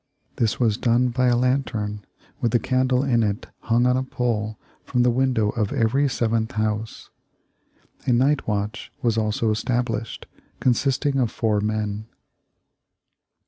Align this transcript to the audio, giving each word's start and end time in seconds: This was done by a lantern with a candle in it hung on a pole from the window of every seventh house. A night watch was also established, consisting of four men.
This 0.37 0.59
was 0.59 0.77
done 0.79 1.09
by 1.09 1.27
a 1.27 1.37
lantern 1.37 2.03
with 2.39 2.55
a 2.55 2.59
candle 2.59 3.03
in 3.03 3.21
it 3.21 3.45
hung 3.59 3.85
on 3.85 3.95
a 3.97 4.01
pole 4.01 4.57
from 4.83 5.03
the 5.03 5.11
window 5.11 5.51
of 5.51 5.71
every 5.71 6.09
seventh 6.09 6.53
house. 6.53 7.11
A 8.07 8.11
night 8.11 8.47
watch 8.47 8.91
was 9.03 9.15
also 9.15 9.51
established, 9.51 10.25
consisting 10.59 11.19
of 11.19 11.29
four 11.29 11.59
men. 11.61 12.07